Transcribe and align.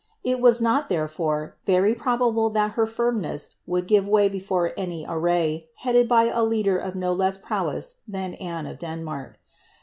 It 0.23 0.39
was 0.39 0.59
not, 0.59 0.89
therefore, 0.89 1.57
very 1.67 1.93
probable 1.93 2.49
that 2.49 2.71
her 2.71 2.87
firmness 2.87 3.57
would 3.67 3.85
give 3.85 4.07
way 4.07 4.29
before 4.29 4.73
any 4.75 5.05
array, 5.07 5.69
headed 5.75 6.07
by 6.09 6.23
a 6.23 6.41
leader 6.43 6.79
of 6.79 6.95
no 6.95 7.15
greater 7.15 7.37
prowess 7.37 8.01
than 8.07 8.33
Anne 8.33 8.65
of 8.65 8.79
Denmark. 8.79 9.37